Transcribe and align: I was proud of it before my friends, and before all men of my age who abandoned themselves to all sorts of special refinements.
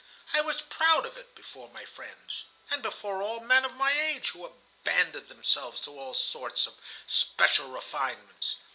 I 0.33 0.41
was 0.41 0.61
proud 0.63 1.05
of 1.05 1.15
it 1.15 1.35
before 1.35 1.69
my 1.69 1.85
friends, 1.85 2.45
and 2.71 2.81
before 2.81 3.21
all 3.21 3.39
men 3.41 3.63
of 3.63 3.75
my 3.75 3.91
age 3.91 4.29
who 4.31 4.43
abandoned 4.45 5.27
themselves 5.29 5.79
to 5.81 5.91
all 5.99 6.15
sorts 6.15 6.65
of 6.65 6.73
special 7.05 7.67
refinements. 7.69 8.55